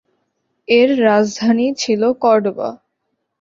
[0.67, 2.69] এর রাজধানী ছিল কর্ডোবা।